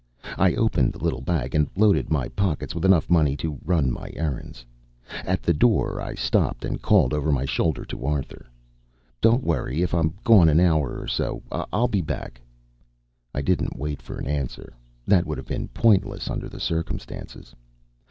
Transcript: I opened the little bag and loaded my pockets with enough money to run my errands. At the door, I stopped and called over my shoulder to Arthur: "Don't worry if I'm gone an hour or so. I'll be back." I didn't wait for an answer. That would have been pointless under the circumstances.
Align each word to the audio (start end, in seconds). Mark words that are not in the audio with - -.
I 0.35 0.55
opened 0.55 0.93
the 0.93 0.97
little 1.03 1.21
bag 1.21 1.53
and 1.53 1.69
loaded 1.75 2.09
my 2.09 2.27
pockets 2.29 2.73
with 2.73 2.85
enough 2.85 3.07
money 3.07 3.37
to 3.37 3.59
run 3.63 3.91
my 3.91 4.09
errands. 4.15 4.65
At 5.23 5.43
the 5.43 5.53
door, 5.53 6.01
I 6.01 6.15
stopped 6.15 6.65
and 6.65 6.81
called 6.81 7.13
over 7.13 7.31
my 7.31 7.45
shoulder 7.45 7.85
to 7.85 8.05
Arthur: 8.07 8.47
"Don't 9.21 9.43
worry 9.43 9.83
if 9.83 9.93
I'm 9.93 10.15
gone 10.23 10.49
an 10.49 10.59
hour 10.59 10.97
or 10.99 11.07
so. 11.07 11.43
I'll 11.51 11.87
be 11.87 12.01
back." 12.01 12.41
I 13.35 13.43
didn't 13.43 13.77
wait 13.77 14.01
for 14.01 14.17
an 14.17 14.25
answer. 14.25 14.73
That 15.05 15.27
would 15.27 15.37
have 15.37 15.45
been 15.45 15.67
pointless 15.67 16.31
under 16.31 16.49
the 16.49 16.59
circumstances. 16.59 17.53